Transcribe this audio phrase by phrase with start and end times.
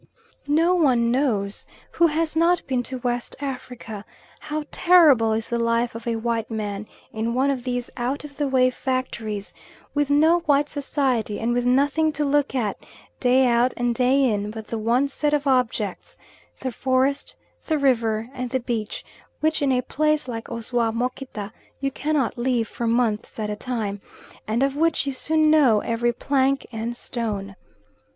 [0.47, 4.03] No one knows, who has not been to West Africa,
[4.39, 8.37] how terrible is the life of a white man in one of these out of
[8.37, 9.53] the way factories,
[9.93, 12.83] with no white society, and with nothing to look at,
[13.19, 16.17] day out and day in, but the one set of objects
[16.61, 17.35] the forest,
[17.67, 19.05] the river, and the beach,
[19.39, 24.01] which in a place like Osoamokita you cannot leave for months at a time,
[24.47, 27.55] and of which you soon know every plank and stone.